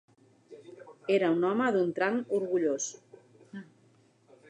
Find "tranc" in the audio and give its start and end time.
2.01-2.35